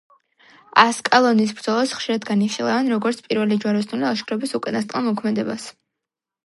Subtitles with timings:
[0.83, 5.71] ასკალონის ბრძოლას ხშირად განიხილავენ, როგორც პირველი ჯვაროსნული ლაშქრობის უკანასკნელ მოქმედებას.